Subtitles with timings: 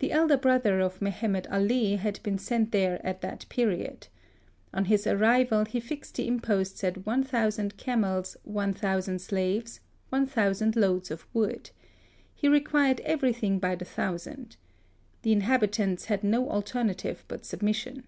[0.00, 4.08] The elder brother of Mehemet Ali had been sent there at that period.
[4.72, 9.78] On his arrival he fixed the imposts at 1000 camels, 1000 slaves,
[10.08, 11.12] 1000 loads.
[11.12, 11.70] of wood.
[12.34, 14.10] He required everything by the 36 HISTORY OF
[14.42, 14.56] thousand.
[15.22, 18.02] The inhabitants had no alter native but submission.